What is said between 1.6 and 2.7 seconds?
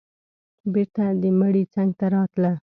څنگ ته راتله.